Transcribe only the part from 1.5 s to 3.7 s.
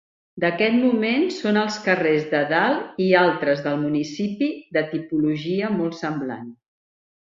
els carrers de Dalt i altres